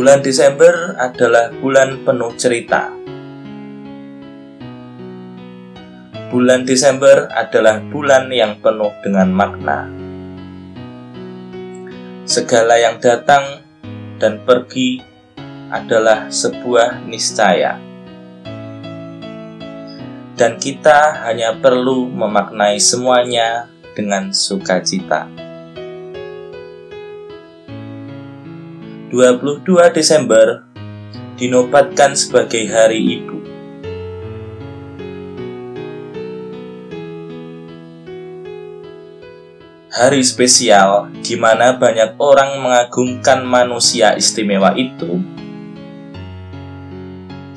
Bulan 0.00 0.24
Desember 0.24 0.96
adalah 0.96 1.52
bulan 1.60 2.00
penuh 2.08 2.32
cerita. 2.40 2.88
Bulan 6.32 6.64
Desember 6.64 7.28
adalah 7.28 7.84
bulan 7.84 8.32
yang 8.32 8.64
penuh 8.64 8.96
dengan 9.04 9.28
makna. 9.28 9.92
Segala 12.24 12.80
yang 12.80 12.96
datang 12.96 13.60
dan 14.16 14.40
pergi 14.40 15.04
adalah 15.68 16.32
sebuah 16.32 17.04
niscaya. 17.04 17.76
Dan 20.32 20.56
kita 20.56 21.28
hanya 21.28 21.60
perlu 21.60 22.08
memaknai 22.08 22.80
semuanya 22.80 23.68
dengan 23.92 24.32
sukacita. 24.32 25.49
22 29.10 29.66
Desember 29.90 30.62
dinobatkan 31.34 32.14
sebagai 32.14 32.62
Hari 32.70 33.18
Ibu. 33.18 33.36
Hari 39.90 40.22
spesial 40.22 41.10
di 41.26 41.34
mana 41.34 41.74
banyak 41.74 42.22
orang 42.22 42.62
mengagungkan 42.62 43.42
manusia 43.42 44.14
istimewa 44.14 44.78
itu. 44.78 45.18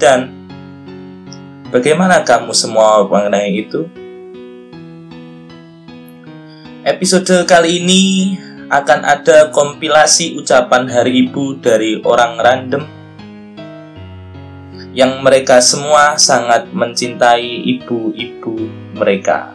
Dan 0.01 0.33
bagaimana 1.69 2.25
kamu 2.25 2.49
semua 2.57 3.05
mengenai 3.05 3.53
itu? 3.53 3.85
Episode 6.81 7.45
kali 7.45 7.85
ini 7.85 8.03
akan 8.73 9.05
ada 9.05 9.53
kompilasi 9.53 10.33
ucapan 10.33 10.89
Hari 10.89 11.29
Ibu 11.29 11.61
dari 11.61 12.01
orang 12.01 12.41
random 12.41 12.83
yang 14.97 15.21
mereka 15.21 15.61
semua 15.61 16.17
sangat 16.17 16.73
mencintai 16.73 17.69
ibu-ibu 17.77 18.53
mereka. 18.97 19.53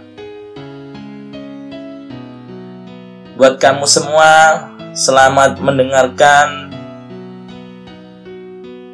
Buat 3.39 3.59
kamu 3.63 3.87
semua, 3.87 4.31
selamat 4.95 5.63
mendengarkan 5.63 6.75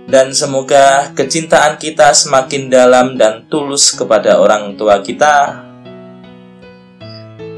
dan 0.05 0.37
semoga 0.37 1.13
kecintaan 1.17 1.81
kita 1.81 2.13
semakin 2.13 2.69
dalam 2.69 3.17
dan 3.17 3.49
tulus 3.49 3.93
kepada 3.97 4.37
orang 4.37 4.77
tua 4.77 5.01
kita 5.01 5.64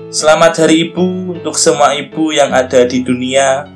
Selamat 0.06 0.62
Hari 0.62 0.86
Ibu 0.86 1.34
untuk 1.34 1.58
semua 1.58 1.90
ibu 1.98 2.30
yang 2.30 2.54
ada 2.54 2.86
di 2.86 3.02
dunia. 3.02 3.66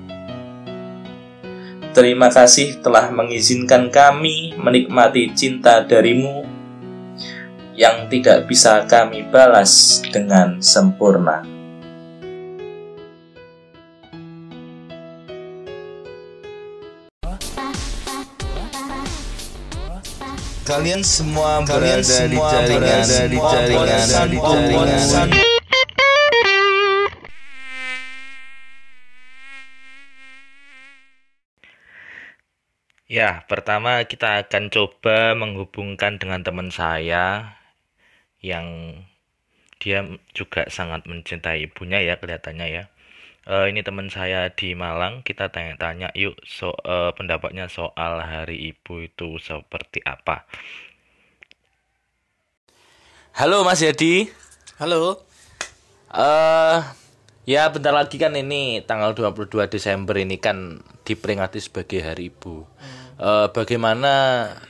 Terima 1.91 2.31
kasih 2.31 2.79
telah 2.79 3.11
mengizinkan 3.11 3.91
kami 3.91 4.55
menikmati 4.55 5.35
cinta 5.35 5.83
darimu 5.83 6.47
yang 7.75 8.07
tidak 8.07 8.47
bisa 8.47 8.87
kami 8.87 9.27
balas 9.27 9.99
dengan 10.07 10.63
sempurna. 10.63 11.43
Kalian 20.63 21.03
semua 21.03 21.67
Kalian 21.67 21.99
berada 21.99 22.07
semua 22.07 22.31
di 22.31 22.39
jaringan, 22.39 22.79
berada 22.79 23.19
di 23.27 23.39
jaringan, 23.43 24.07
di 24.31 24.39
jaringan. 24.39 25.60
Ya, 33.11 33.43
pertama 33.51 34.07
kita 34.07 34.47
akan 34.47 34.71
coba 34.71 35.35
menghubungkan 35.35 36.23
dengan 36.23 36.47
teman 36.47 36.71
saya 36.71 37.59
yang 38.39 38.95
dia 39.83 40.07
juga 40.31 40.71
sangat 40.71 41.11
mencintai 41.11 41.67
ibunya 41.67 41.99
ya 42.07 42.23
kelihatannya 42.23 42.71
ya. 42.71 42.85
Uh, 43.51 43.67
ini 43.67 43.83
teman 43.83 44.15
saya 44.15 44.55
di 44.55 44.79
Malang. 44.79 45.27
Kita 45.27 45.51
tanya-tanya 45.51 46.15
yuk 46.15 46.39
so 46.47 46.71
uh, 46.87 47.11
pendapatnya 47.11 47.67
soal 47.67 48.23
Hari 48.23 48.79
Ibu 48.79 49.11
itu 49.11 49.43
seperti 49.43 50.07
apa. 50.07 50.47
Halo 53.35 53.67
Mas 53.67 53.83
Yadi. 53.83 54.31
Halo. 54.79 55.27
Uh, 56.15 56.87
ya 57.43 57.67
bentar 57.75 57.91
lagi 57.91 58.23
kan 58.23 58.39
ini 58.39 58.87
tanggal 58.87 59.19
22 59.19 59.67
Desember 59.67 60.15
ini 60.15 60.39
kan 60.39 60.79
diperingati 61.03 61.59
sebagai 61.59 62.07
Hari 62.07 62.31
Ibu. 62.31 62.55
Hmm 62.79 63.00
uh, 63.21 63.47
bagaimana 63.53 64.13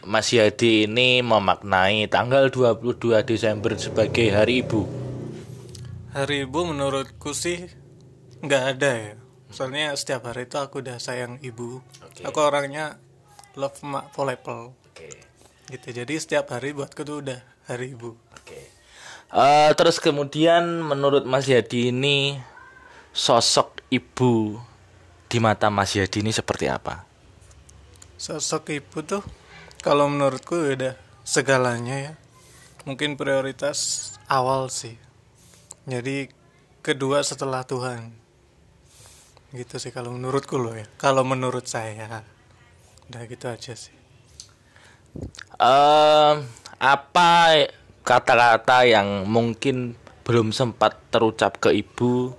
Mas 0.03 0.35
Yadi 0.35 0.91
ini 0.91 1.23
memaknai 1.23 2.11
tanggal 2.11 2.51
22 2.51 3.23
Desember 3.23 3.79
sebagai 3.79 4.27
Hari 4.35 4.67
Ibu? 4.67 4.83
Hari 6.11 6.37
Ibu 6.45 6.61
menurutku 6.75 7.31
sih 7.31 7.71
nggak 8.43 8.65
ada 8.77 8.91
ya. 8.91 9.15
Soalnya 9.51 9.95
setiap 9.99 10.31
hari 10.31 10.47
itu 10.47 10.63
aku 10.63 10.79
udah 10.79 11.03
sayang 11.03 11.43
ibu. 11.43 11.83
Okay. 12.07 12.23
Aku 12.23 12.39
orangnya 12.39 13.03
love 13.59 13.83
mak 13.83 14.15
for 14.15 14.31
apple. 14.31 14.79
Okay. 14.95 15.11
Gitu. 15.67 15.91
Jadi 15.91 16.15
setiap 16.23 16.55
hari 16.55 16.71
buatku 16.71 17.03
tuh 17.03 17.19
udah 17.19 17.43
hari 17.67 17.99
ibu. 17.99 18.15
Okay. 18.43 18.71
Uh, 19.35 19.71
eh, 19.71 19.71
terus 19.75 19.99
kemudian 19.99 20.87
menurut 20.87 21.27
Mas 21.27 21.51
Yadi 21.51 21.91
ini 21.91 22.39
sosok 23.11 23.83
ibu 23.91 24.63
di 25.27 25.39
mata 25.43 25.67
Mas 25.67 25.99
Yadi 25.99 26.23
ini 26.23 26.31
seperti 26.31 26.71
apa? 26.71 27.10
Sosok 28.21 28.77
ibu 28.77 29.01
tuh 29.01 29.25
kalau 29.81 30.05
menurutku 30.13 30.53
udah 30.53 30.93
segalanya 31.25 31.97
ya. 31.97 32.13
Mungkin 32.85 33.17
prioritas 33.17 34.13
awal 34.29 34.69
sih. 34.69 35.01
Jadi 35.89 36.29
kedua 36.85 37.25
setelah 37.25 37.65
Tuhan. 37.65 38.13
Gitu 39.57 39.81
sih 39.81 39.89
kalau 39.89 40.13
menurutku 40.13 40.61
loh 40.61 40.77
ya. 40.77 40.85
Kalau 41.01 41.25
menurut 41.25 41.65
saya. 41.65 42.21
Udah 43.09 43.25
gitu 43.25 43.49
aja 43.49 43.73
sih. 43.73 43.97
Um, 45.57 46.45
apa 46.77 47.65
kata-kata 48.05 48.85
yang 48.85 49.25
mungkin 49.25 49.97
belum 50.29 50.53
sempat 50.53 50.95
terucap 51.09 51.57
ke 51.57 51.73
ibu 51.73 52.37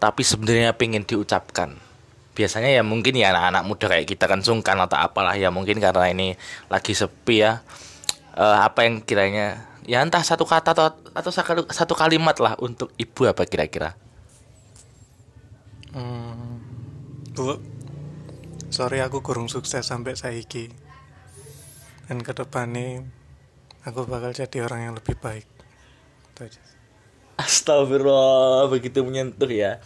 tapi 0.00 0.26
sebenarnya 0.26 0.74
pengen 0.74 1.06
diucapkan 1.06 1.89
biasanya 2.34 2.70
ya 2.70 2.82
mungkin 2.86 3.18
ya 3.18 3.34
anak-anak 3.34 3.62
muda 3.66 3.86
kayak 3.90 4.06
kita 4.06 4.24
kan 4.30 4.40
sungkan 4.40 4.78
atau 4.78 4.96
apalah 4.96 5.34
ya 5.34 5.50
mungkin 5.50 5.82
karena 5.82 6.10
ini 6.10 6.38
lagi 6.70 6.94
sepi 6.94 7.42
ya. 7.42 7.60
Uh, 8.38 8.62
apa 8.62 8.86
yang 8.86 9.02
kiranya? 9.02 9.66
Ya 9.84 10.00
entah 10.00 10.22
satu 10.22 10.46
kata 10.46 10.72
atau 10.72 10.94
atau 11.12 11.30
satu 11.68 11.94
kalimat 11.98 12.38
lah 12.38 12.54
untuk 12.62 12.94
ibu 12.94 13.26
apa 13.26 13.42
kira-kira? 13.42 13.98
Hmm, 15.90 16.62
bu 17.34 17.58
sorry 18.70 19.02
aku 19.02 19.18
kurang 19.26 19.50
sukses 19.50 19.82
sampai 19.82 20.14
saiki. 20.14 20.70
Dan 22.06 22.22
ke 22.22 22.30
depan 22.30 22.70
nih 22.70 23.02
aku 23.82 24.06
bakal 24.06 24.30
jadi 24.30 24.62
orang 24.62 24.90
yang 24.90 24.94
lebih 24.94 25.18
baik. 25.18 25.46
Astagfirullah 27.36 28.70
begitu 28.72 29.04
menyentuh 29.04 29.50
ya 29.50 29.82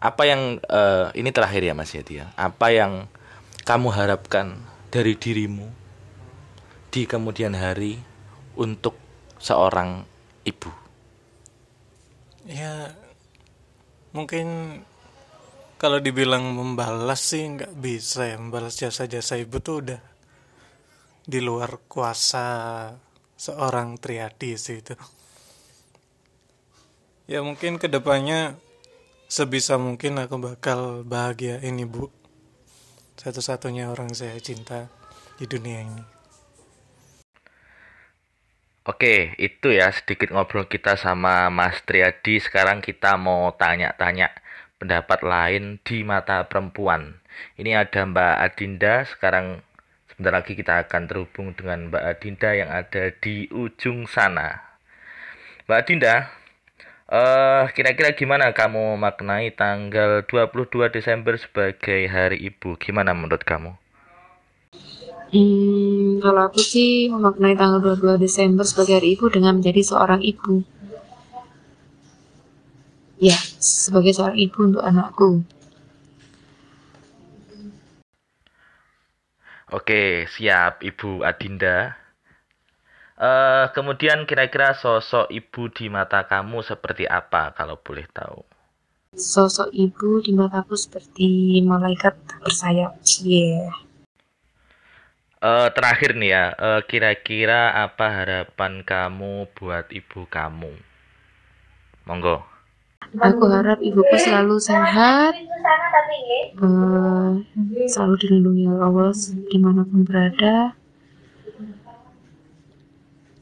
apa 0.00 0.22
yang 0.24 0.56
uh, 0.64 1.12
ini 1.12 1.28
terakhir 1.28 1.60
ya 1.60 1.76
Mas 1.76 1.92
Yadi 1.92 2.24
ya. 2.24 2.32
Apa 2.40 2.72
yang 2.72 3.04
kamu 3.68 3.92
harapkan 3.92 4.56
dari 4.88 5.12
dirimu 5.12 5.68
di 6.88 7.04
kemudian 7.04 7.52
hari 7.52 8.00
untuk 8.56 8.96
seorang 9.36 10.08
ibu? 10.48 10.72
Ya 12.48 12.96
mungkin 14.16 14.80
kalau 15.76 16.00
dibilang 16.00 16.48
membalas 16.56 17.20
sih 17.20 17.44
nggak 17.44 17.76
bisa 17.76 18.24
ya. 18.24 18.40
Membalas 18.40 18.80
jasa-jasa 18.80 19.36
ibu 19.36 19.60
tuh 19.60 19.84
udah 19.84 20.00
di 21.28 21.44
luar 21.44 21.76
kuasa 21.84 22.48
seorang 23.36 24.00
triadi 24.00 24.56
sih 24.56 24.80
itu. 24.80 24.96
Ya 27.28 27.44
mungkin 27.44 27.76
ke 27.76 27.86
depannya 27.86 28.56
sebisa 29.30 29.78
mungkin 29.78 30.18
aku 30.18 30.42
bakal 30.42 31.06
bahagia 31.06 31.62
ini 31.62 31.86
bu 31.86 32.10
satu-satunya 33.14 33.86
orang 33.86 34.10
saya 34.10 34.34
cinta 34.42 34.90
di 35.38 35.46
dunia 35.46 35.86
ini 35.86 36.02
Oke, 38.90 39.38
itu 39.38 39.70
ya 39.70 39.92
sedikit 39.94 40.34
ngobrol 40.34 40.66
kita 40.66 40.98
sama 40.98 41.46
Mas 41.46 41.78
Triadi. 41.86 42.42
Sekarang 42.42 42.82
kita 42.82 43.14
mau 43.14 43.54
tanya-tanya 43.54 44.34
pendapat 44.82 45.20
lain 45.22 45.78
di 45.84 46.02
mata 46.02 46.48
perempuan. 46.48 47.20
Ini 47.54 47.86
ada 47.86 48.02
Mbak 48.08 48.34
Adinda. 48.40 49.04
Sekarang 49.06 49.62
sebentar 50.10 50.32
lagi 50.32 50.58
kita 50.58 50.88
akan 50.88 51.06
terhubung 51.06 51.54
dengan 51.54 51.92
Mbak 51.92 52.02
Adinda 52.02 52.50
yang 52.56 52.72
ada 52.72 53.14
di 53.14 53.46
ujung 53.52 54.10
sana. 54.10 54.58
Mbak 55.68 55.78
Adinda, 55.86 56.39
Eh, 57.10 57.64
kira-kira 57.74 58.14
gimana 58.14 58.54
kamu 58.54 58.94
maknai 58.94 59.50
tanggal 59.50 60.22
22 60.30 60.94
Desember 60.94 61.34
sebagai 61.34 62.06
Hari 62.06 62.38
Ibu? 62.38 62.78
Gimana 62.78 63.10
menurut 63.18 63.42
kamu? 63.42 63.74
Hmm, 65.34 66.22
kalau 66.22 66.46
aku 66.46 66.62
sih 66.62 67.10
memaknai 67.10 67.58
tanggal 67.58 67.82
22 67.82 68.18
Desember 68.18 68.66
sebagai 68.66 68.98
hari 68.98 69.14
ibu 69.14 69.30
dengan 69.30 69.62
menjadi 69.62 69.78
seorang 69.86 70.26
ibu. 70.26 70.66
Ya, 73.22 73.38
sebagai 73.62 74.10
seorang 74.10 74.34
ibu 74.34 74.58
untuk 74.66 74.82
anakku. 74.82 75.46
Oke, 79.70 80.26
siap 80.34 80.82
Ibu 80.82 81.22
Adinda. 81.22 81.94
Eh, 83.20 83.66
kemudian 83.76 84.24
kira-kira 84.24 84.72
sosok 84.72 85.28
ibu 85.28 85.68
di 85.68 85.92
mata 85.92 86.24
kamu 86.24 86.64
seperti 86.64 87.04
apa 87.04 87.52
kalau 87.52 87.76
boleh 87.76 88.08
tahu? 88.08 88.40
Sosok 89.12 89.68
ibu 89.76 90.24
di 90.24 90.32
mataku 90.32 90.72
seperti 90.72 91.60
malaikat 91.60 92.16
bersayap. 92.40 92.96
Yeah. 93.20 93.76
Eh, 95.36 95.68
terakhir 95.76 96.16
nih 96.16 96.32
ya, 96.32 96.44
eh, 96.56 96.80
kira-kira 96.88 97.76
apa 97.76 98.08
harapan 98.08 98.80
kamu 98.88 99.52
buat 99.52 99.92
ibu 99.92 100.24
kamu? 100.24 100.72
Monggo. 102.08 102.40
Aku 103.20 103.44
harap 103.52 103.84
ibuku 103.84 104.16
selalu 104.16 104.56
sehat, 104.56 105.36
eh, 106.56 107.30
selalu 107.84 108.14
dilindungi 108.16 108.64
Allah 108.64 109.12
di 109.44 109.58
mana 109.60 109.84
pun 109.84 110.08
berada, 110.08 110.72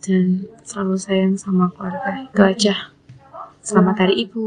dan 0.02 0.46
selalu 0.62 0.96
sayang 0.98 1.34
sama 1.34 1.70
keluarga. 1.74 2.26
Itu 2.30 2.42
aja. 2.42 2.74
Selamat 3.62 4.06
Hari 4.06 4.14
Ibu. 4.28 4.46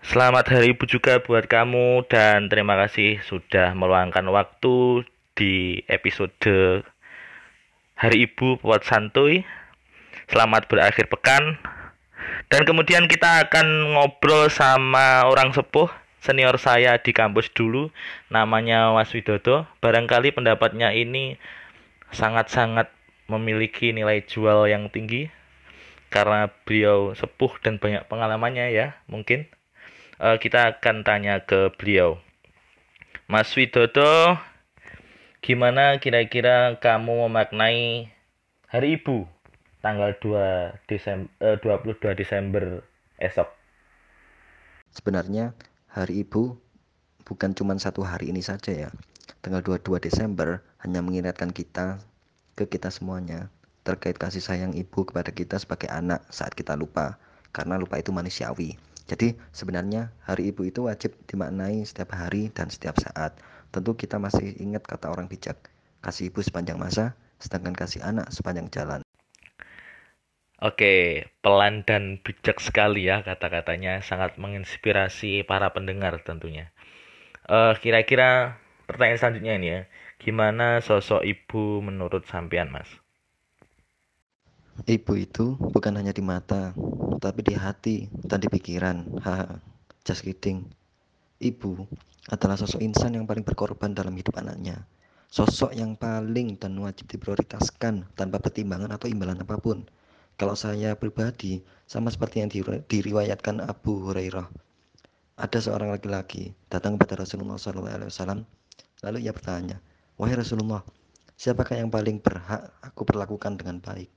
Selamat 0.00 0.46
Hari 0.48 0.72
Ibu 0.72 0.84
juga 0.88 1.20
buat 1.20 1.44
kamu 1.50 2.08
dan 2.08 2.48
terima 2.48 2.78
kasih 2.80 3.20
sudah 3.26 3.76
meluangkan 3.76 4.24
waktu 4.32 5.04
di 5.36 5.84
episode 5.90 6.82
Hari 7.98 8.18
Ibu 8.30 8.62
buat 8.62 8.86
santuy. 8.86 9.44
Selamat 10.30 10.70
berakhir 10.70 11.10
pekan. 11.12 11.60
Dan 12.48 12.64
kemudian 12.64 13.04
kita 13.10 13.44
akan 13.48 13.98
ngobrol 13.98 14.48
sama 14.48 15.28
orang 15.28 15.52
sepuh 15.52 15.92
senior 16.18 16.56
saya 16.58 16.98
di 16.98 17.14
kampus 17.14 17.52
dulu 17.52 17.92
namanya 18.32 18.90
Mas 18.96 19.12
Widodo. 19.12 19.68
Barangkali 19.84 20.32
pendapatnya 20.32 20.90
ini 20.96 21.36
sangat-sangat 22.12 22.97
memiliki 23.28 23.92
nilai 23.92 24.24
jual 24.24 24.66
yang 24.66 24.88
tinggi 24.88 25.28
karena 26.08 26.48
beliau 26.64 27.12
sepuh 27.12 27.60
dan 27.60 27.76
banyak 27.76 28.08
pengalamannya 28.08 28.72
ya 28.72 28.96
mungkin. 29.06 29.46
Eh, 30.18 30.36
kita 30.42 30.80
akan 30.80 31.06
tanya 31.06 31.44
ke 31.46 31.70
beliau. 31.78 32.18
Mas 33.28 33.52
Widodo 33.54 34.40
gimana 35.44 36.00
kira-kira 36.02 36.80
kamu 36.80 37.28
memaknai 37.28 38.10
Hari 38.68 39.00
Ibu 39.00 39.28
tanggal 39.80 40.16
2 40.20 40.90
Desember 40.90 41.30
22 41.62 42.12
Desember 42.18 42.64
esok? 43.16 43.48
Sebenarnya 44.92 45.52
hari 45.88 46.24
ibu 46.24 46.58
bukan 47.24 47.52
cuma 47.52 47.76
satu 47.76 48.02
hari 48.04 48.32
ini 48.32 48.42
saja 48.42 48.88
ya. 48.88 48.90
Tanggal 49.40 49.62
22 49.62 50.02
Desember 50.02 50.64
hanya 50.82 51.00
mengingatkan 51.04 51.54
kita 51.54 52.02
ke 52.58 52.66
kita 52.66 52.90
semuanya 52.90 53.54
terkait 53.86 54.18
kasih 54.18 54.42
sayang 54.42 54.74
ibu 54.74 55.06
kepada 55.06 55.30
kita 55.30 55.56
sebagai 55.62 55.86
anak 55.88 56.26
saat 56.28 56.52
kita 56.58 56.74
lupa. 56.74 57.16
Karena 57.54 57.78
lupa 57.78 57.96
itu 57.96 58.10
manusiawi. 58.12 58.76
Jadi 59.08 59.32
sebenarnya 59.56 60.12
hari 60.26 60.52
ibu 60.52 60.68
itu 60.68 60.84
wajib 60.84 61.16
dimaknai 61.24 61.80
setiap 61.86 62.12
hari 62.12 62.52
dan 62.52 62.68
setiap 62.68 63.00
saat. 63.00 63.40
Tentu 63.72 63.96
kita 63.96 64.20
masih 64.20 64.52
ingat 64.60 64.84
kata 64.84 65.08
orang 65.08 65.30
bijak. 65.30 65.56
Kasih 66.04 66.28
ibu 66.28 66.44
sepanjang 66.44 66.76
masa, 66.76 67.16
sedangkan 67.40 67.72
kasih 67.72 68.04
anak 68.04 68.28
sepanjang 68.28 68.68
jalan. 68.68 69.00
Oke, 70.60 71.24
pelan 71.40 71.86
dan 71.88 72.20
bijak 72.20 72.60
sekali 72.60 73.08
ya 73.08 73.24
kata-katanya, 73.24 74.04
sangat 74.04 74.36
menginspirasi 74.36 75.46
para 75.46 75.72
pendengar 75.72 76.20
tentunya. 76.20 76.68
Eh, 77.48 77.74
kira-kira 77.80 78.60
pertanyaan 78.84 79.20
selanjutnya 79.22 79.54
ini 79.56 79.68
ya, 79.72 79.80
gimana 80.18 80.82
sosok 80.82 81.22
ibu 81.22 81.78
menurut 81.78 82.26
sampean 82.26 82.68
mas? 82.74 82.90
Ibu 84.86 85.12
itu 85.18 85.58
bukan 85.58 85.98
hanya 85.98 86.14
di 86.14 86.22
mata, 86.22 86.70
tapi 87.18 87.42
di 87.42 87.54
hati 87.58 88.06
dan 88.22 88.38
di 88.38 88.46
pikiran. 88.46 89.18
Haha, 89.18 89.58
just 90.06 90.22
kidding. 90.22 90.70
Ibu 91.42 91.86
adalah 92.30 92.54
sosok 92.54 92.82
insan 92.82 93.18
yang 93.18 93.26
paling 93.26 93.42
berkorban 93.42 93.94
dalam 93.94 94.14
hidup 94.14 94.38
anaknya. 94.38 94.86
Sosok 95.28 95.74
yang 95.74 95.98
paling 95.98 96.56
dan 96.56 96.78
wajib 96.78 97.10
diprioritaskan 97.10 98.06
tanpa 98.14 98.38
pertimbangan 98.38 98.94
atau 98.94 99.10
imbalan 99.10 99.42
apa 99.42 99.58
pun. 99.58 99.82
Kalau 100.38 100.54
saya 100.54 100.94
pribadi, 100.94 101.58
sama 101.90 102.14
seperti 102.14 102.46
yang 102.46 102.50
diri- 102.50 102.82
diriwayatkan 102.86 103.58
Abu 103.58 104.06
Hurairah. 104.06 104.46
Ada 105.38 105.58
seorang 105.58 105.90
laki-laki 105.90 106.54
datang 106.70 106.94
kepada 106.94 107.26
Rasulullah 107.26 107.58
SAW, 107.58 108.46
lalu 109.02 109.18
ia 109.26 109.34
bertanya, 109.34 109.82
Wahai 110.18 110.34
Rasulullah, 110.34 110.82
siapakah 111.38 111.78
yang 111.78 111.94
paling 111.94 112.18
berhak 112.18 112.74
aku 112.82 113.06
perlakukan 113.06 113.54
dengan 113.54 113.78
baik? 113.78 114.10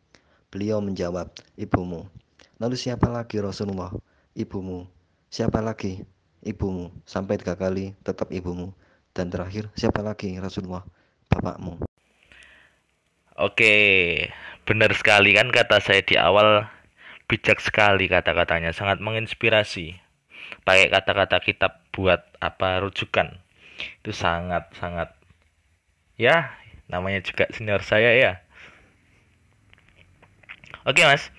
Beliau 0.49 0.81
menjawab, 0.81 1.29
ibumu. 1.61 2.09
Lalu 2.57 2.73
siapa 2.73 3.05
lagi 3.05 3.37
Rasulullah? 3.37 3.93
Ibumu. 4.33 4.89
Siapa 5.29 5.61
lagi? 5.61 6.01
Ibumu. 6.41 6.89
Sampai 7.05 7.37
tiga 7.37 7.53
kali 7.53 7.93
tetap 8.01 8.33
ibumu. 8.33 8.73
Dan 9.13 9.29
terakhir, 9.29 9.69
siapa 9.77 10.01
lagi 10.01 10.33
Rasulullah? 10.41 10.81
Bapakmu. 11.29 11.85
Oke, 13.37 13.75
benar 14.65 14.97
sekali 14.97 15.37
kan 15.37 15.53
kata 15.53 15.85
saya 15.85 16.01
di 16.01 16.17
awal 16.17 16.65
bijak 17.29 17.61
sekali 17.61 18.09
kata-katanya, 18.09 18.73
sangat 18.73 18.97
menginspirasi. 19.05 20.01
Pakai 20.65 20.89
kata-kata 20.89 21.37
kitab 21.45 21.85
buat 21.93 22.25
apa 22.41 22.81
rujukan. 22.81 23.37
Itu 24.01 24.17
sangat-sangat 24.17 25.20
ya, 26.21 26.53
namanya 26.85 27.25
juga 27.25 27.49
senior 27.49 27.81
saya 27.81 28.13
ya. 28.13 28.31
Oke, 30.85 31.01
Mas. 31.01 31.33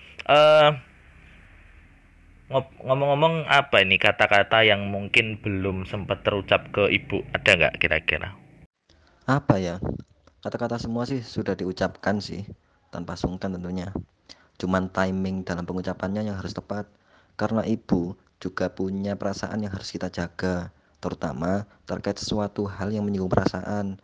Ngop- 2.51 2.75
ngomong-ngomong 2.83 3.47
apa 3.47 3.81
ini 3.81 3.95
kata-kata 3.95 4.67
yang 4.67 4.91
mungkin 4.91 5.39
belum 5.39 5.87
sempat 5.87 6.27
terucap 6.27 6.69
ke 6.75 6.91
Ibu? 6.91 7.23
Ada 7.31 7.51
nggak 7.55 7.75
kira-kira? 7.79 8.35
Apa 9.23 9.55
ya? 9.57 9.79
Kata-kata 10.43 10.75
semua 10.75 11.07
sih 11.07 11.23
sudah 11.23 11.55
diucapkan 11.55 12.19
sih, 12.19 12.43
tanpa 12.91 13.15
sungkan 13.15 13.55
tentunya. 13.55 13.95
Cuman 14.59 14.91
timing 14.91 15.47
dalam 15.47 15.63
pengucapannya 15.63 16.27
yang 16.27 16.35
harus 16.35 16.51
tepat. 16.51 16.85
Karena 17.39 17.65
ibu 17.65 18.13
juga 18.37 18.69
punya 18.69 19.17
perasaan 19.17 19.63
yang 19.63 19.73
harus 19.73 19.89
kita 19.89 20.13
jaga, 20.13 20.69
terutama 21.01 21.65
terkait 21.89 22.19
sesuatu 22.19 22.67
hal 22.69 22.93
yang 22.93 23.07
menyinggung 23.07 23.31
perasaan. 23.31 23.97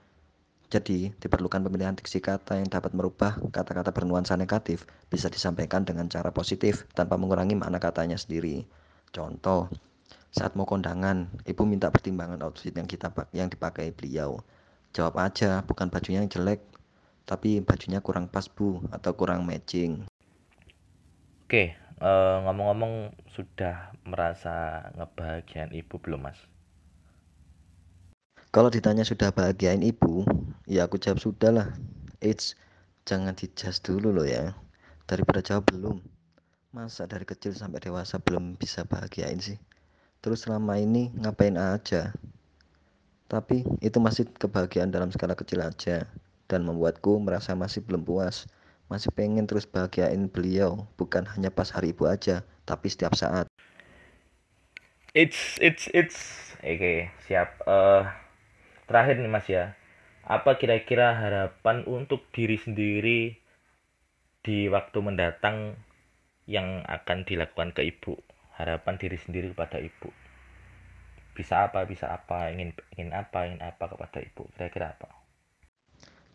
Jadi, 0.70 1.10
diperlukan 1.18 1.66
pemilihan 1.66 1.98
diksi 1.98 2.22
kata 2.22 2.62
yang 2.62 2.70
dapat 2.70 2.94
merubah 2.94 3.42
kata-kata 3.50 3.90
bernuansa 3.90 4.38
negatif 4.38 4.86
bisa 5.10 5.26
disampaikan 5.26 5.82
dengan 5.82 6.06
cara 6.06 6.30
positif 6.30 6.86
tanpa 6.94 7.18
mengurangi 7.18 7.58
makna 7.58 7.82
katanya 7.82 8.22
sendiri. 8.22 8.70
Contoh, 9.10 9.66
saat 10.30 10.54
mau 10.54 10.70
kondangan, 10.70 11.26
ibu 11.50 11.66
minta 11.66 11.90
pertimbangan 11.90 12.46
outfit 12.46 12.70
yang 12.70 12.86
kita 12.86 13.10
yang 13.34 13.50
dipakai 13.50 13.90
beliau. 13.90 14.46
Jawab 14.94 15.18
aja, 15.18 15.66
bukan 15.66 15.90
bajunya 15.90 16.22
yang 16.22 16.30
jelek, 16.30 16.62
tapi 17.26 17.66
bajunya 17.66 17.98
kurang 17.98 18.30
pas 18.30 18.46
bu 18.46 18.86
atau 18.94 19.18
kurang 19.18 19.50
matching. 19.50 20.06
Oke, 21.50 21.74
eh, 21.82 22.38
ngomong-ngomong 22.46 23.18
sudah 23.34 23.90
merasa 24.06 24.86
ngebahagiain 24.94 25.74
ibu 25.74 25.98
belum 25.98 26.30
mas? 26.30 26.38
Kalau 28.50 28.74
ditanya 28.74 29.06
sudah 29.06 29.30
bahagiain 29.30 29.86
ibu, 29.86 30.26
ya 30.66 30.90
aku 30.90 30.98
jawab 30.98 31.22
sudah 31.22 31.54
lah. 31.54 31.68
Eits, 32.18 32.58
jangan 33.06 33.38
dijas 33.38 33.78
dulu 33.78 34.10
loh 34.10 34.26
ya. 34.26 34.58
Daripada 35.06 35.46
jawab 35.46 35.70
belum. 35.70 36.02
Masa 36.74 37.06
dari 37.06 37.30
kecil 37.30 37.54
sampai 37.54 37.78
dewasa 37.78 38.18
belum 38.18 38.58
bisa 38.58 38.90
bahagiain 38.90 39.38
sih? 39.38 39.62
Terus 40.26 40.50
selama 40.50 40.82
ini 40.82 41.14
ngapain 41.22 41.62
aja? 41.62 42.10
Tapi 43.30 43.70
itu 43.86 44.02
masih 44.02 44.26
kebahagiaan 44.34 44.90
dalam 44.90 45.14
skala 45.14 45.38
kecil 45.38 45.62
aja 45.62 46.10
dan 46.50 46.66
membuatku 46.66 47.22
merasa 47.22 47.54
masih 47.54 47.86
belum 47.86 48.02
puas. 48.02 48.50
Masih 48.90 49.14
pengen 49.14 49.46
terus 49.46 49.70
bahagiain 49.70 50.26
beliau, 50.26 50.90
bukan 50.98 51.22
hanya 51.38 51.54
pas 51.54 51.70
hari 51.70 51.94
ibu 51.94 52.10
aja, 52.10 52.42
tapi 52.66 52.90
setiap 52.90 53.14
saat. 53.14 53.46
It's 55.14 55.62
it's 55.62 55.86
it's. 55.94 56.18
Oke, 56.66 57.14
siap. 57.30 57.54
Eh 57.70 58.29
terakhir 58.90 59.16
nih 59.22 59.32
mas 59.36 59.48
ya, 59.56 59.66
apa 60.36 60.52
kira-kira 60.62 61.08
harapan 61.22 61.78
untuk 61.98 62.22
diri 62.36 62.58
sendiri 62.66 63.20
di 64.46 64.58
waktu 64.76 64.98
mendatang 65.08 65.58
yang 66.56 66.82
akan 66.98 67.18
dilakukan 67.30 67.70
ke 67.78 67.82
ibu 67.92 68.14
harapan 68.58 68.96
diri 69.02 69.18
sendiri 69.24 69.48
kepada 69.54 69.78
ibu 69.90 70.10
bisa 71.38 71.56
apa 71.70 71.80
bisa 71.92 72.06
apa 72.18 72.40
ingin 72.54 72.70
ingin 72.98 73.12
apa 73.22 73.40
ingin 73.48 73.62
apa 73.70 73.86
kepada 73.94 74.20
ibu 74.28 74.44
kira-kira 74.58 74.88
apa 74.98 75.10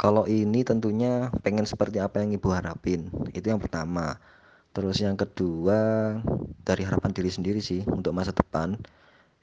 Kalau 0.03 0.25
ini 0.27 0.61
tentunya 0.67 1.31
pengen 1.45 1.67
seperti 1.73 1.99
apa 2.03 2.17
yang 2.23 2.35
ibu 2.35 2.49
harapin. 2.51 3.11
Itu 3.39 3.47
yang 3.55 3.63
pertama. 3.63 4.19
Terus 4.75 4.99
yang 5.07 5.15
kedua 5.23 5.81
dari 6.67 6.83
harapan 6.87 7.11
diri 7.15 7.31
sendiri 7.31 7.61
sih 7.63 7.81
untuk 7.87 8.13
masa 8.19 8.33
depan. 8.35 8.75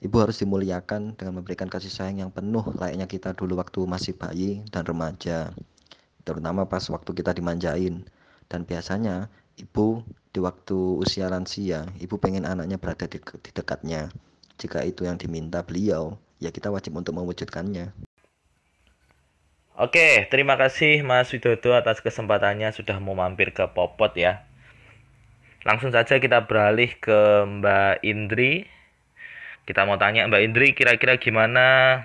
Ibu 0.01 0.17
harus 0.17 0.41
dimuliakan 0.41 1.13
dengan 1.13 1.37
memberikan 1.37 1.69
kasih 1.69 1.93
sayang 1.93 2.25
yang 2.25 2.31
penuh 2.33 2.65
layaknya 2.73 3.05
kita 3.05 3.37
dulu 3.37 3.61
waktu 3.61 3.85
masih 3.85 4.17
bayi 4.17 4.65
dan 4.73 4.81
remaja. 4.81 5.53
Terutama 6.25 6.65
pas 6.65 6.81
waktu 6.89 7.13
kita 7.13 7.37
dimanjain. 7.37 8.01
Dan 8.49 8.65
biasanya 8.65 9.29
ibu 9.61 10.01
di 10.33 10.41
waktu 10.41 10.97
usia 10.97 11.29
lansia, 11.29 11.85
ibu 12.01 12.17
pengen 12.17 12.49
anaknya 12.49 12.81
berada 12.81 13.05
di, 13.05 13.21
di 13.21 13.51
dekatnya. 13.53 14.09
Jika 14.57 14.81
itu 14.81 15.05
yang 15.05 15.21
diminta 15.21 15.61
beliau, 15.61 16.17
ya 16.41 16.49
kita 16.49 16.73
wajib 16.73 16.97
untuk 16.97 17.13
mewujudkannya. 17.21 17.93
Oke, 19.77 20.27
terima 20.33 20.57
kasih 20.57 21.05
Mas 21.05 21.29
Widodo 21.29 21.77
atas 21.77 22.01
kesempatannya 22.01 22.73
sudah 22.73 22.97
mau 22.97 23.13
mampir 23.13 23.53
ke 23.53 23.69
Popot 23.69 24.17
ya. 24.17 24.45
Langsung 25.61 25.93
saja 25.93 26.17
kita 26.17 26.49
beralih 26.49 26.97
ke 26.97 27.45
Mbak 27.45 28.01
Indri. 28.01 28.80
Kita 29.71 29.87
mau 29.87 29.95
tanya 29.95 30.27
Mbak 30.27 30.43
Indri 30.43 30.75
kira-kira 30.75 31.15
gimana 31.15 31.95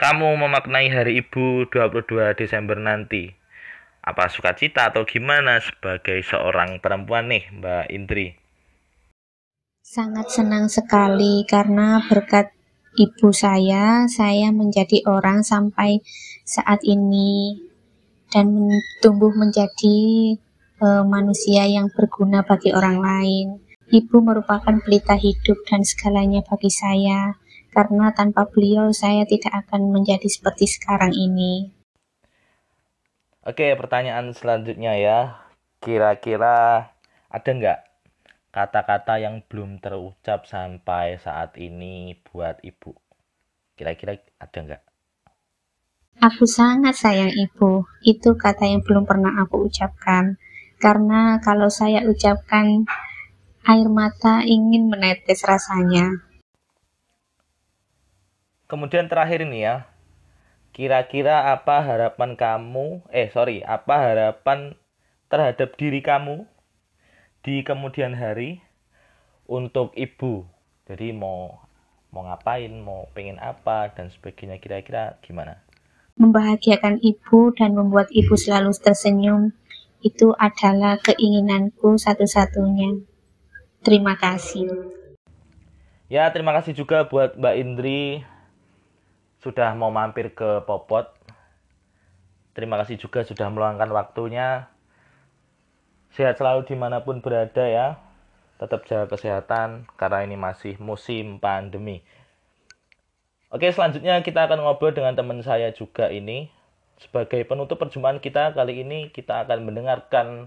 kamu 0.00 0.40
memaknai 0.40 0.88
Hari 0.88 1.20
Ibu 1.20 1.68
22 1.68 2.32
Desember 2.32 2.80
nanti? 2.80 3.28
Apa 4.00 4.32
sukacita 4.32 4.88
atau 4.88 5.04
gimana 5.04 5.60
sebagai 5.60 6.24
seorang 6.24 6.80
perempuan 6.80 7.28
nih 7.28 7.44
Mbak 7.60 7.84
Indri? 7.92 8.32
Sangat 9.84 10.32
senang 10.32 10.72
sekali 10.72 11.44
karena 11.44 12.00
berkat 12.08 12.56
ibu 12.96 13.36
saya, 13.36 14.08
saya 14.08 14.48
menjadi 14.48 15.04
orang 15.04 15.44
sampai 15.44 16.00
saat 16.48 16.80
ini 16.88 17.60
dan 18.32 18.48
tumbuh 19.04 19.28
menjadi 19.36 20.00
eh, 20.80 21.04
manusia 21.04 21.68
yang 21.68 21.92
berguna 21.92 22.40
bagi 22.48 22.72
orang 22.72 22.96
lain. 22.96 23.71
Ibu 23.92 24.24
merupakan 24.24 24.72
pelita 24.80 25.20
hidup 25.20 25.68
dan 25.68 25.84
segalanya 25.84 26.40
bagi 26.40 26.72
saya, 26.72 27.36
karena 27.76 28.08
tanpa 28.16 28.48
beliau 28.48 28.88
saya 28.88 29.28
tidak 29.28 29.68
akan 29.68 29.92
menjadi 29.92 30.24
seperti 30.32 30.64
sekarang 30.64 31.12
ini. 31.12 31.68
Oke, 33.44 33.76
pertanyaan 33.76 34.32
selanjutnya 34.32 34.96
ya. 34.96 35.20
Kira-kira 35.76 36.88
ada 37.28 37.50
nggak 37.52 37.80
kata-kata 38.48 39.20
yang 39.20 39.44
belum 39.44 39.76
terucap 39.84 40.48
sampai 40.48 41.20
saat 41.20 41.60
ini 41.60 42.16
buat 42.32 42.64
ibu? 42.64 42.96
Kira-kira 43.76 44.16
ada 44.40 44.58
nggak? 44.62 44.82
Aku 46.32 46.48
sangat 46.48 46.96
sayang 46.96 47.32
ibu. 47.36 47.84
Itu 48.00 48.40
kata 48.40 48.64
yang 48.64 48.80
belum 48.80 49.04
pernah 49.04 49.36
aku 49.44 49.68
ucapkan. 49.68 50.40
Karena 50.80 51.36
kalau 51.44 51.68
saya 51.68 52.08
ucapkan, 52.08 52.88
air 53.62 53.86
mata 53.86 54.42
ingin 54.42 54.90
menetes 54.90 55.46
rasanya. 55.46 56.10
Kemudian 58.66 59.06
terakhir 59.06 59.44
ini 59.44 59.68
ya. 59.68 59.86
Kira-kira 60.72 61.52
apa 61.52 61.84
harapan 61.84 62.32
kamu? 62.32 63.04
Eh, 63.12 63.28
sorry, 63.28 63.60
apa 63.60 64.00
harapan 64.00 64.72
terhadap 65.28 65.76
diri 65.76 66.00
kamu 66.00 66.48
di 67.44 67.60
kemudian 67.60 68.16
hari 68.16 68.64
untuk 69.44 69.92
ibu? 69.92 70.48
Jadi 70.88 71.12
mau 71.12 71.60
mau 72.08 72.24
ngapain, 72.24 72.72
mau 72.80 73.08
pengen 73.12 73.36
apa 73.36 73.92
dan 73.92 74.08
sebagainya 74.08 74.56
kira-kira 74.60 75.20
gimana? 75.20 75.60
Membahagiakan 76.16 77.00
ibu 77.04 77.52
dan 77.56 77.76
membuat 77.76 78.08
ibu 78.12 78.36
selalu 78.36 78.72
tersenyum, 78.76 79.52
itu 80.00 80.32
adalah 80.36 81.00
keinginanku 81.00 81.96
satu-satunya. 82.00 83.11
Terima 83.82 84.14
kasih. 84.14 84.70
Ya, 86.06 86.30
terima 86.30 86.54
kasih 86.54 86.70
juga 86.70 87.02
buat 87.10 87.34
Mbak 87.34 87.54
Indri 87.58 88.22
sudah 89.42 89.74
mau 89.74 89.90
mampir 89.90 90.30
ke 90.30 90.62
Popot. 90.62 91.10
Terima 92.54 92.78
kasih 92.78 92.94
juga 92.94 93.26
sudah 93.26 93.50
meluangkan 93.50 93.90
waktunya. 93.90 94.70
Sehat 96.14 96.38
selalu 96.38 96.62
di 96.70 96.78
mana 96.78 97.02
pun 97.02 97.18
berada 97.18 97.66
ya. 97.66 97.98
Tetap 98.62 98.86
jaga 98.86 99.10
kesehatan 99.10 99.90
karena 99.98 100.22
ini 100.22 100.38
masih 100.38 100.78
musim 100.78 101.42
pandemi. 101.42 102.06
Oke, 103.50 103.66
selanjutnya 103.74 104.22
kita 104.22 104.46
akan 104.46 104.62
ngobrol 104.62 104.94
dengan 104.94 105.18
teman 105.18 105.42
saya 105.42 105.74
juga 105.74 106.06
ini. 106.06 106.54
Sebagai 107.02 107.42
penutup 107.50 107.82
perjumpaan 107.82 108.22
kita 108.22 108.54
kali 108.54 108.86
ini 108.86 109.10
kita 109.10 109.42
akan 109.42 109.66
mendengarkan 109.66 110.46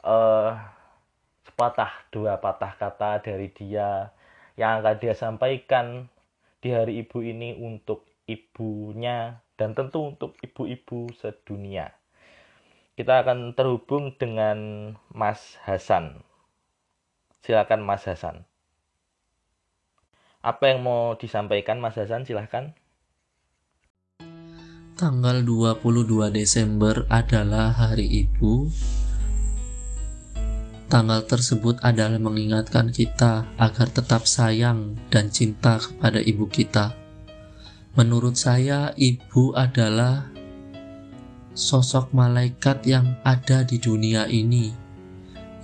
eh, 0.00 0.50
sepatah 1.54 2.10
dua 2.10 2.42
patah 2.42 2.74
kata 2.74 3.22
dari 3.22 3.46
dia 3.54 4.10
yang 4.58 4.82
akan 4.82 4.98
dia 4.98 5.14
sampaikan 5.14 6.10
di 6.58 6.74
hari 6.74 7.06
ibu 7.06 7.22
ini 7.22 7.54
untuk 7.62 8.02
ibunya 8.26 9.38
dan 9.54 9.70
tentu 9.78 10.10
untuk 10.10 10.34
ibu-ibu 10.42 11.14
sedunia. 11.14 11.94
Kita 12.98 13.22
akan 13.22 13.54
terhubung 13.54 14.18
dengan 14.18 14.58
Mas 15.14 15.54
Hasan. 15.62 16.26
Silakan 17.46 17.86
Mas 17.86 18.02
Hasan. 18.02 18.42
Apa 20.42 20.74
yang 20.74 20.82
mau 20.82 21.14
disampaikan 21.14 21.78
Mas 21.78 21.94
Hasan 21.94 22.26
silahkan. 22.26 22.74
Tanggal 24.98 25.46
22 25.46 26.34
Desember 26.34 27.06
adalah 27.06 27.70
Hari 27.70 28.26
Ibu. 28.26 28.74
Tanggal 30.94 31.26
tersebut 31.26 31.82
adalah 31.82 32.22
mengingatkan 32.22 32.86
kita 32.86 33.50
agar 33.58 33.90
tetap 33.90 34.30
sayang 34.30 34.94
dan 35.10 35.26
cinta 35.26 35.82
kepada 35.82 36.22
ibu 36.22 36.46
kita. 36.46 36.94
Menurut 37.98 38.38
saya, 38.38 38.94
ibu 38.94 39.50
adalah 39.58 40.30
sosok 41.50 42.14
malaikat 42.14 42.86
yang 42.86 43.18
ada 43.26 43.66
di 43.66 43.82
dunia 43.82 44.30
ini, 44.30 44.70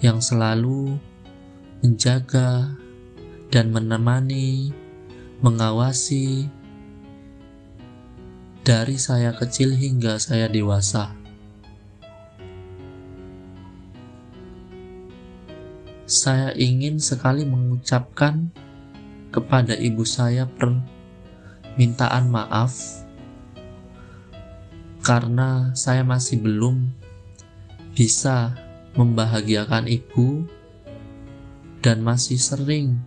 yang 0.02 0.18
selalu 0.18 0.99
menjaga 1.87 2.75
dan 3.54 3.70
menemani, 3.70 4.75
mengawasi 5.46 6.50
dari 8.66 8.99
saya 8.99 9.30
kecil 9.38 9.78
hingga 9.78 10.18
saya 10.18 10.50
dewasa. 10.50 11.19
Saya 16.11 16.50
ingin 16.59 16.99
sekali 16.99 17.47
mengucapkan 17.47 18.50
kepada 19.31 19.79
ibu 19.79 20.02
saya 20.02 20.43
permintaan 20.59 22.26
maaf 22.26 22.75
karena 25.07 25.71
saya 25.79 26.02
masih 26.02 26.43
belum 26.43 26.90
bisa 27.95 28.59
membahagiakan 28.99 29.87
ibu 29.87 30.50
dan 31.79 32.02
masih 32.02 32.43
sering 32.43 32.99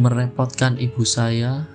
merepotkan 0.00 0.80
ibu 0.80 1.04
saya 1.04 1.68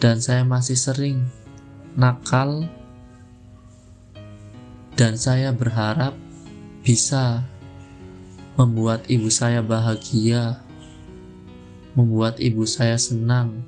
dan 0.00 0.16
saya 0.24 0.40
masih 0.48 0.80
sering 0.80 1.28
nakal 2.00 2.64
dan 5.00 5.16
saya 5.16 5.48
berharap 5.48 6.12
bisa 6.84 7.40
membuat 8.60 9.08
ibu 9.08 9.32
saya 9.32 9.64
bahagia, 9.64 10.60
membuat 11.96 12.36
ibu 12.36 12.68
saya 12.68 13.00
senang, 13.00 13.64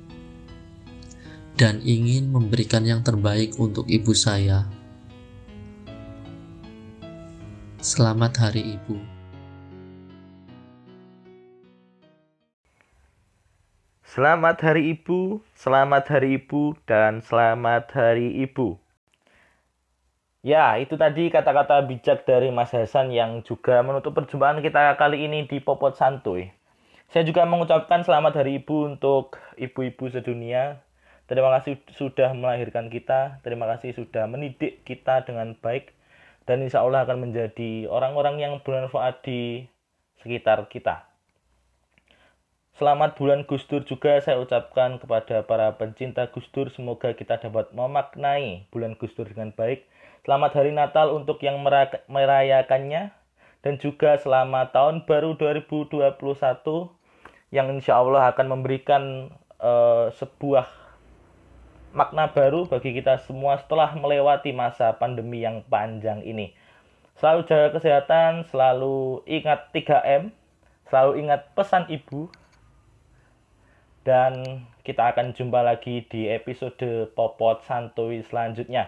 dan 1.57 1.81
ingin 1.81 2.29
memberikan 2.29 2.85
yang 2.85 3.01
terbaik 3.01 3.57
untuk 3.57 3.89
ibu 3.89 4.13
saya. 4.13 4.69
Selamat 7.81 8.37
Hari 8.37 8.77
Ibu. 8.77 9.01
Selamat 14.05 14.61
Hari 14.61 14.93
Ibu, 14.93 15.41
selamat 15.57 16.03
Hari 16.13 16.37
Ibu, 16.37 16.77
dan 16.85 17.25
selamat 17.25 17.89
Hari 17.89 18.45
Ibu. 18.45 18.82
Ya, 20.43 20.75
itu 20.75 20.99
tadi 20.99 21.31
kata-kata 21.31 21.87
bijak 21.87 22.27
dari 22.27 22.51
Mas 22.51 22.75
Hasan 22.75 23.15
yang 23.15 23.47
juga 23.47 23.79
menutup 23.79 24.11
perjumpaan 24.11 24.59
kita 24.59 24.91
kali 24.99 25.23
ini 25.23 25.47
di 25.47 25.63
Popot 25.63 25.95
Santuy. 25.95 26.51
Saya 27.07 27.23
juga 27.23 27.47
mengucapkan 27.47 28.03
selamat 28.03 28.43
Hari 28.43 28.59
Ibu 28.59 28.91
untuk 28.91 29.39
ibu-ibu 29.55 30.11
sedunia. 30.11 30.83
Terima 31.31 31.47
kasih 31.55 31.79
sudah 31.95 32.35
melahirkan 32.35 32.91
kita, 32.91 33.39
terima 33.39 33.71
kasih 33.71 33.95
sudah 33.95 34.27
mendidik 34.27 34.83
kita 34.83 35.23
dengan 35.23 35.55
baik, 35.55 35.95
dan 36.43 36.59
insya 36.59 36.83
Allah 36.83 37.07
akan 37.07 37.23
menjadi 37.23 37.87
orang-orang 37.87 38.43
yang 38.43 38.59
bermanfaat 38.67 39.23
di 39.23 39.71
sekitar 40.19 40.67
kita. 40.67 41.07
Selamat 42.75 43.15
bulan 43.15 43.47
Gusdur 43.47 43.87
juga 43.87 44.19
saya 44.19 44.43
ucapkan 44.43 44.99
kepada 44.99 45.47
para 45.47 45.71
pencinta 45.79 46.27
Gusdur. 46.27 46.67
Semoga 46.67 47.15
kita 47.15 47.39
dapat 47.39 47.71
memaknai 47.71 48.67
bulan 48.75 48.99
Gusdur 48.99 49.23
dengan 49.31 49.55
baik. 49.55 49.87
Selamat 50.23 50.55
hari 50.55 50.71
Natal 50.71 51.11
untuk 51.11 51.43
yang 51.43 51.59
merayakannya. 52.07 53.11
Dan 53.59 53.75
juga 53.75 54.15
selamat 54.15 54.71
tahun 54.71 55.03
baru 55.03 55.35
2021 55.35 55.99
yang 57.51 57.67
insya 57.75 57.99
Allah 57.99 58.31
akan 58.31 58.47
memberikan 58.55 59.35
uh, 59.59 60.07
sebuah 60.15 60.71
makna 61.91 62.31
baru 62.31 62.63
bagi 62.63 62.95
kita 62.95 63.19
semua 63.27 63.59
setelah 63.59 63.91
melewati 63.99 64.55
masa 64.55 64.95
pandemi 64.95 65.43
yang 65.43 65.59
panjang 65.67 66.23
ini. 66.23 66.55
Selalu 67.19 67.43
jaga 67.43 67.75
kesehatan, 67.75 68.47
selalu 68.47 69.27
ingat 69.27 69.75
3M, 69.75 70.31
selalu 70.87 71.19
ingat 71.19 71.51
pesan 71.51 71.83
ibu. 71.91 72.31
Dan 74.07 74.63
kita 74.87 75.11
akan 75.11 75.35
jumpa 75.35 75.67
lagi 75.67 76.07
di 76.07 76.31
episode 76.31 77.11
Popot 77.11 77.59
Santuy 77.67 78.23
selanjutnya. 78.23 78.87